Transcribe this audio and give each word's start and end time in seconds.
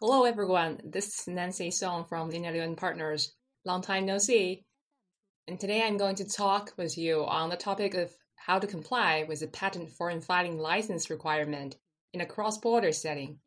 Hello, 0.00 0.22
everyone. 0.22 0.80
This 0.84 1.08
is 1.08 1.26
Nancy 1.26 1.72
Song 1.72 2.04
from 2.04 2.30
Linear 2.30 2.72
Partners. 2.76 3.32
Long 3.64 3.82
time 3.82 4.06
no 4.06 4.18
see. 4.18 4.64
And 5.48 5.58
today 5.58 5.82
I'm 5.82 5.96
going 5.96 6.14
to 6.14 6.24
talk 6.24 6.72
with 6.76 6.96
you 6.96 7.24
on 7.24 7.50
the 7.50 7.56
topic 7.56 7.94
of 7.94 8.14
how 8.36 8.60
to 8.60 8.68
comply 8.68 9.24
with 9.26 9.40
the 9.40 9.48
patent 9.48 9.90
foreign 9.90 10.20
filing 10.20 10.56
license 10.56 11.10
requirement 11.10 11.74
in 12.12 12.20
a 12.20 12.26
cross 12.26 12.58
border 12.58 12.92
setting. 12.92 13.40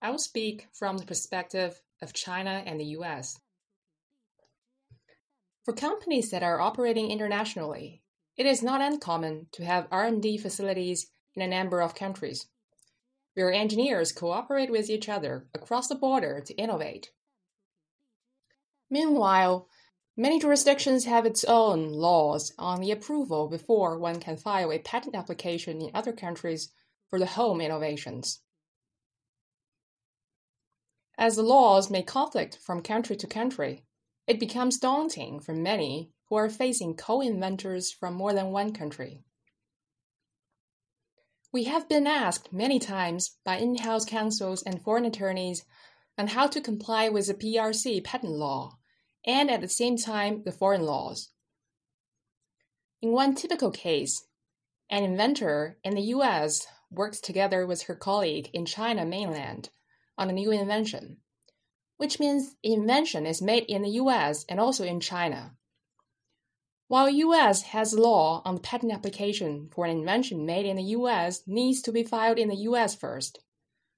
I 0.00 0.12
will 0.12 0.20
speak 0.20 0.68
from 0.74 0.96
the 0.96 1.06
perspective 1.06 1.82
of 2.00 2.12
China 2.12 2.62
and 2.64 2.78
the 2.78 2.94
US. 3.00 3.40
For 5.64 5.74
companies 5.74 6.30
that 6.30 6.44
are 6.44 6.60
operating 6.60 7.10
internationally, 7.10 8.04
it 8.36 8.46
is 8.46 8.62
not 8.62 8.80
uncommon 8.80 9.48
to 9.54 9.64
have 9.64 9.88
R&D 9.90 10.38
facilities 10.38 11.08
in 11.34 11.42
a 11.42 11.48
number 11.48 11.82
of 11.82 11.96
countries 11.96 12.46
where 13.38 13.52
engineers 13.52 14.10
cooperate 14.10 14.70
with 14.70 14.90
each 14.90 15.08
other 15.08 15.46
across 15.54 15.86
the 15.86 15.94
border 15.94 16.40
to 16.40 16.54
innovate. 16.54 17.12
Meanwhile, 18.90 19.68
many 20.16 20.40
jurisdictions 20.40 21.04
have 21.04 21.24
its 21.24 21.44
own 21.44 21.92
laws 21.92 22.52
on 22.58 22.80
the 22.80 22.90
approval 22.90 23.48
before 23.48 23.96
one 23.96 24.18
can 24.18 24.36
file 24.36 24.72
a 24.72 24.80
patent 24.80 25.14
application 25.14 25.80
in 25.80 25.90
other 25.94 26.12
countries 26.12 26.72
for 27.08 27.20
the 27.20 27.26
home 27.26 27.60
innovations. 27.60 28.40
As 31.16 31.36
the 31.36 31.42
laws 31.42 31.90
may 31.90 32.02
conflict 32.02 32.58
from 32.60 32.82
country 32.82 33.16
to 33.16 33.26
country, 33.28 33.84
it 34.26 34.40
becomes 34.40 34.78
daunting 34.78 35.38
for 35.38 35.54
many 35.54 36.10
who 36.28 36.34
are 36.34 36.50
facing 36.50 36.96
co 36.96 37.20
inventors 37.20 37.92
from 37.92 38.14
more 38.14 38.32
than 38.32 38.50
one 38.50 38.72
country. 38.72 39.22
We 41.50 41.64
have 41.64 41.88
been 41.88 42.06
asked 42.06 42.52
many 42.52 42.78
times 42.78 43.38
by 43.42 43.56
in 43.56 43.76
house 43.76 44.04
counsels 44.04 44.62
and 44.62 44.82
foreign 44.82 45.06
attorneys 45.06 45.64
on 46.18 46.26
how 46.28 46.46
to 46.46 46.60
comply 46.60 47.08
with 47.08 47.26
the 47.26 47.34
PRC 47.34 48.04
patent 48.04 48.32
law 48.32 48.78
and 49.24 49.50
at 49.50 49.62
the 49.62 49.68
same 49.68 49.96
time 49.96 50.42
the 50.44 50.52
foreign 50.52 50.82
laws. 50.82 51.30
In 53.00 53.12
one 53.12 53.34
typical 53.34 53.70
case, 53.70 54.26
an 54.90 55.04
inventor 55.04 55.78
in 55.82 55.94
the 55.94 56.10
US 56.14 56.66
worked 56.90 57.24
together 57.24 57.66
with 57.66 57.82
her 57.82 57.94
colleague 57.94 58.50
in 58.52 58.66
China 58.66 59.06
mainland 59.06 59.70
on 60.18 60.28
a 60.28 60.34
new 60.34 60.50
invention, 60.50 61.18
which 61.96 62.20
means 62.20 62.56
the 62.62 62.74
invention 62.74 63.24
is 63.24 63.40
made 63.40 63.64
in 63.64 63.80
the 63.80 63.90
US 64.02 64.44
and 64.50 64.60
also 64.60 64.84
in 64.84 65.00
China. 65.00 65.56
While 66.88 67.10
US 67.10 67.62
has 67.74 67.92
law 67.92 68.40
on 68.46 68.54
the 68.54 68.60
patent 68.62 68.92
application 68.92 69.68
for 69.70 69.84
an 69.84 69.90
invention 69.90 70.46
made 70.46 70.64
in 70.64 70.76
the 70.76 70.96
US 70.96 71.42
needs 71.46 71.82
to 71.82 71.92
be 71.92 72.02
filed 72.02 72.38
in 72.38 72.48
the 72.48 72.64
US 72.70 72.94
first, 72.94 73.40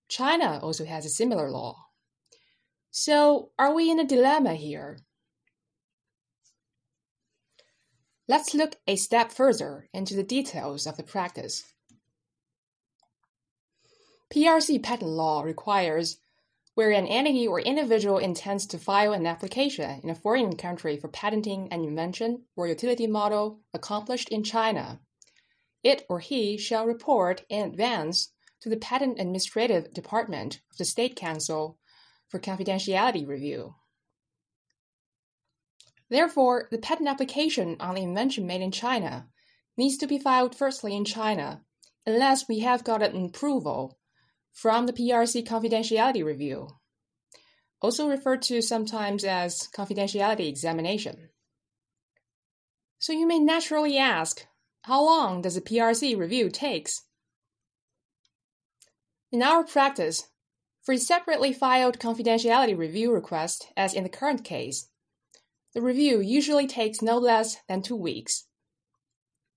China 0.09 0.59
also 0.61 0.85
has 0.85 1.07
a 1.07 1.09
similar 1.09 1.51
law. 1.51 1.87
So, 2.91 3.53
are 3.57 3.73
we 3.73 3.89
in 3.89 4.01
a 4.01 4.05
dilemma 4.05 4.55
here? 4.55 4.99
Let's 8.27 8.55
look 8.55 8.77
a 8.89 8.97
step 8.97 9.31
further 9.31 9.89
into 9.95 10.15
the 10.15 10.25
details 10.25 10.87
of 10.87 10.97
the 10.97 11.05
practice. 11.05 11.73
PRC 14.35 14.83
patent 14.83 15.11
law 15.11 15.43
requires 15.43 16.19
where 16.81 16.93
an 16.93 17.07
entity 17.09 17.47
or 17.47 17.61
individual 17.61 18.17
intends 18.17 18.67
to 18.67 18.79
file 18.79 19.13
an 19.13 19.27
application 19.27 20.01
in 20.03 20.09
a 20.09 20.15
foreign 20.15 20.57
country 20.57 20.97
for 20.97 21.09
patenting 21.09 21.69
an 21.71 21.85
invention 21.85 22.43
or 22.57 22.67
utility 22.67 23.07
model 23.07 23.61
accomplished 23.75 24.31
in 24.31 24.43
China, 24.43 24.99
it 25.85 26.07
or 26.09 26.21
he 26.21 26.57
shall 26.57 26.87
report 26.87 27.45
in 27.51 27.69
advance 27.69 28.33
to 28.63 28.71
the 28.71 28.79
Patent 28.79 29.21
Administrative 29.21 29.93
Department 29.93 30.63
of 30.71 30.79
the 30.79 30.87
State 30.87 31.17
Council 31.17 31.77
for 32.31 32.41
confidentiality 32.41 33.29
review. 33.29 33.75
Therefore, 36.09 36.67
the 36.71 36.79
patent 36.79 37.11
application 37.11 37.77
on 37.79 37.95
the 37.95 38.05
invention 38.05 38.47
made 38.47 38.63
in 38.63 38.73
China 38.73 39.29
needs 39.77 39.99
to 39.99 40.07
be 40.07 40.19
filed 40.19 40.57
firstly 40.57 40.97
in 40.97 41.05
China, 41.05 41.61
unless 42.07 42.49
we 42.49 42.61
have 42.61 42.85
got 42.85 43.03
an 43.03 43.27
approval 43.27 43.99
from 44.53 44.87
the 44.87 44.93
PRC 44.93 45.47
confidentiality 45.47 46.25
review, 46.25 46.69
also 47.81 48.09
referred 48.09 48.43
to 48.43 48.61
sometimes 48.61 49.25
as 49.25 49.69
confidentiality 49.75 50.49
examination. 50.49 51.31
So 52.99 53.13
you 53.13 53.27
may 53.27 53.39
naturally 53.39 53.97
ask, 53.97 54.47
how 54.83 55.05
long 55.05 55.43
does 55.43 55.57
a 55.57 55.63
PRC 55.63 56.17
review 56.17 56.51
takes? 56.51 57.05
In 59.33 59.43
our 59.43 59.65
practice, 59.65 60.29
for 60.83 60.93
a 60.93 60.99
separately 60.99 61.53
filed 61.53 61.99
confidentiality 61.99 62.77
review 62.77 63.13
request, 63.13 63.69
as 63.77 63.95
in 63.95 64.03
the 64.03 64.09
current 64.09 64.45
case, 64.45 64.89
the 65.73 65.81
review 65.81 66.21
usually 66.21 66.67
takes 66.67 67.01
no 67.01 67.17
less 67.17 67.59
than 67.69 67.81
two 67.81 67.97
weeks. 67.97 68.47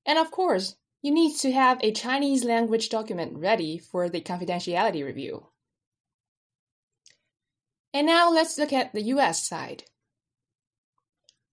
And 0.05 0.19
of 0.19 0.31
course, 0.31 0.75
you 1.03 1.11
need 1.11 1.35
to 1.35 1.51
have 1.51 1.77
a 1.81 1.91
Chinese 1.91 2.45
language 2.45 2.87
document 2.87 3.33
ready 3.35 3.77
for 3.77 4.09
the 4.09 4.21
confidentiality 4.21 5.05
review. 5.05 5.47
And 7.93 8.07
now 8.07 8.31
let's 8.31 8.57
look 8.57 8.71
at 8.71 8.93
the 8.93 9.03
US 9.03 9.45
side. 9.45 9.83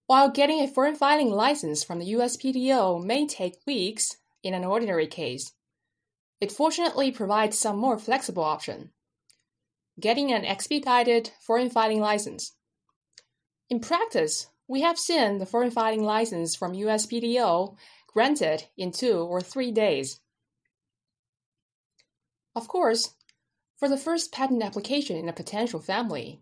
While 0.07 0.31
getting 0.31 0.61
a 0.61 0.69
foreign 0.69 0.95
filing 0.95 1.31
license 1.31 1.85
from 1.85 1.99
the 1.99 2.13
USPTO 2.13 3.05
may 3.05 3.27
take 3.27 3.67
weeks 3.67 4.17
in 4.43 4.55
an 4.55 4.65
ordinary 4.65 5.09
case, 5.09 5.53
it 6.41 6.53
fortunately 6.53 7.11
provides 7.11 7.59
some 7.59 7.77
more 7.77 7.99
flexible 7.99 8.45
option. 8.45 8.91
Getting 9.99 10.33
an 10.33 10.45
expedited 10.45 11.33
foreign 11.41 11.71
filing 11.71 12.01
license. 12.01 12.53
In 13.69 13.81
practice, 13.81 14.49
we 14.67 14.83
have 14.83 14.99
seen 14.99 15.39
the 15.39 15.47
foreign 15.47 15.73
filing 15.73 16.05
license 16.05 16.55
from 16.55 16.73
USPTO 16.73 17.77
granted 18.13 18.65
in 18.77 18.91
two 18.91 19.19
or 19.19 19.41
three 19.41 19.71
days. 19.71 20.21
Of 22.57 22.67
course, 22.67 23.15
for 23.79 23.89
the 23.89 23.97
first 23.97 24.33
patent 24.33 24.63
application 24.63 25.17
in 25.17 25.29
a 25.29 25.33
potential 25.33 25.81
family, 25.81 26.41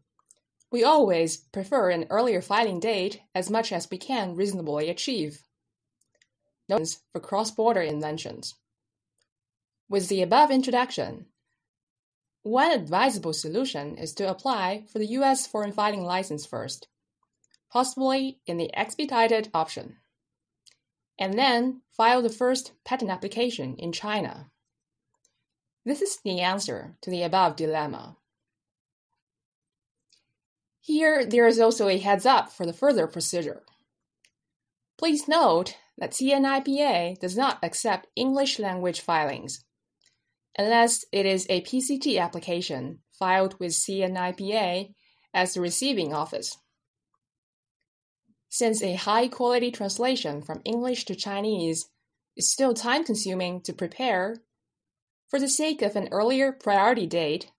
we 0.70 0.82
always 0.82 1.36
prefer 1.36 1.90
an 1.90 2.06
earlier 2.10 2.40
filing 2.40 2.80
date 2.80 3.20
as 3.34 3.50
much 3.50 3.70
as 3.70 3.90
we 3.90 3.98
can 3.98 4.34
reasonably 4.34 4.88
achieve. 4.88 5.42
Notes 6.68 7.00
for 7.12 7.20
cross-border 7.20 7.82
inventions. 7.82 8.54
With 9.88 10.08
the 10.08 10.22
above 10.22 10.50
introduction, 10.50 11.26
one 12.42 12.72
advisable 12.72 13.32
solution 13.32 13.96
is 13.96 14.14
to 14.14 14.28
apply 14.28 14.84
for 14.90 14.98
the 14.98 15.06
U.S. 15.18 15.46
foreign 15.46 15.72
filing 15.72 16.02
license 16.02 16.46
first, 16.46 16.88
possibly 17.70 18.40
in 18.46 18.56
the 18.56 18.74
expedited 18.74 19.50
option 19.52 19.96
and 21.18 21.38
then 21.38 21.82
file 21.90 22.22
the 22.22 22.28
first 22.30 22.72
patent 22.84 23.10
application 23.10 23.74
in 23.76 23.92
China. 23.92 24.50
This 25.84 26.00
is 26.00 26.18
the 26.24 26.40
answer 26.40 26.96
to 27.02 27.10
the 27.10 27.22
above 27.22 27.56
dilemma. 27.56 28.16
Here, 30.80 31.24
there 31.26 31.46
is 31.46 31.60
also 31.60 31.88
a 31.88 31.98
heads 31.98 32.24
up 32.24 32.50
for 32.52 32.64
the 32.64 32.72
further 32.72 33.06
procedure. 33.06 33.62
Please 34.96 35.28
note 35.28 35.76
that 35.98 36.12
CNIPA 36.12 37.18
does 37.18 37.36
not 37.36 37.58
accept 37.62 38.06
English 38.16 38.58
language 38.58 39.00
filings, 39.00 39.64
unless 40.56 41.04
it 41.12 41.26
is 41.26 41.46
a 41.48 41.62
PCT 41.62 42.20
application 42.20 43.00
filed 43.18 43.58
with 43.60 43.72
CNIPA 43.72 44.94
as 45.34 45.54
the 45.54 45.60
receiving 45.60 46.14
office. 46.14 46.56
Since 48.48 48.82
a 48.82 48.94
high 48.94 49.28
quality 49.28 49.70
translation 49.70 50.42
from 50.42 50.62
English 50.64 51.04
to 51.06 51.14
Chinese 51.14 51.90
is 52.36 52.50
still 52.50 52.72
time 52.72 53.04
consuming 53.04 53.60
to 53.62 53.72
prepare, 53.72 54.42
for 55.28 55.38
the 55.38 55.48
sake 55.48 55.82
of 55.82 55.96
an 55.96 56.08
earlier 56.10 56.52
priority 56.52 57.06
date, 57.06 57.50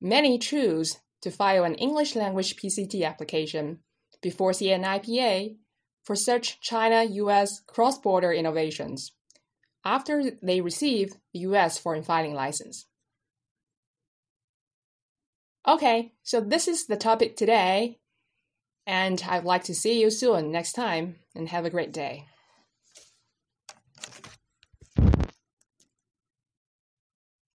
many 0.00 0.38
choose 0.38 0.98
to 1.22 1.30
file 1.30 1.64
an 1.64 1.74
English 1.76 2.14
language 2.14 2.56
PCT 2.56 3.04
application 3.06 3.80
before 4.20 4.52
CNIPA 4.52 5.56
for 6.04 6.14
such 6.14 6.60
China 6.60 7.04
US 7.04 7.60
cross 7.66 7.98
border 7.98 8.32
innovations 8.32 9.12
after 9.84 10.32
they 10.42 10.60
receive 10.60 11.14
the 11.32 11.40
US 11.40 11.78
foreign 11.78 12.02
filing 12.02 12.34
license. 12.34 12.86
Okay, 15.66 16.12
so 16.22 16.40
this 16.40 16.68
is 16.68 16.86
the 16.86 16.96
topic 16.96 17.36
today, 17.36 17.98
and 18.88 19.22
I'd 19.28 19.44
like 19.44 19.64
to 19.64 19.74
see 19.74 20.00
you 20.00 20.10
soon 20.10 20.50
next 20.50 20.72
time, 20.72 21.16
and 21.34 21.50
have 21.50 21.66
a 21.66 21.70
great 21.70 21.92
day. 21.92 22.24